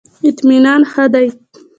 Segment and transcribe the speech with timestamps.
[0.29, 1.27] اطمینان ښه دی.